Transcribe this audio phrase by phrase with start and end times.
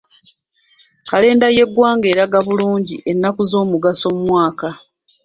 [1.09, 4.69] Kalenda y'eggwanga eraga bulungi ennaku ez'omugaso mu mwaka.